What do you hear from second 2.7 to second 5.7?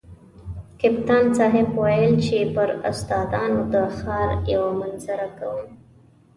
استادانو د ښار یوه منظره کوم.